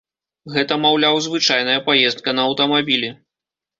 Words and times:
Гэта, 0.53 0.77
маўляў, 0.85 1.19
звычайная 1.27 1.77
паездка 1.91 2.37
на 2.39 2.49
аўтамабілі. 2.51 3.09